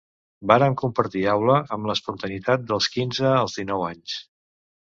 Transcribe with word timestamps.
Vàrem 0.51 0.77
compartir 0.81 1.21
aula 1.33 1.59
amb 1.77 1.91
l’espontaneïtat 1.91 2.65
dels 2.73 2.89
quinze 2.99 3.31
als 3.35 3.61
dinou 3.61 3.87
anys. 3.93 4.19